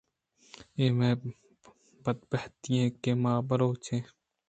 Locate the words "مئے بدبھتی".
0.97-2.71